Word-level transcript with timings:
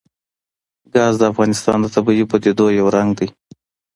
ګاز 0.93 1.13
د 1.19 1.23
افغانستان 1.31 1.77
د 1.81 1.87
طبیعي 1.95 2.25
پدیدو 2.31 2.65
یو 2.79 2.87
رنګ 2.95 3.09
دی. 3.19 3.27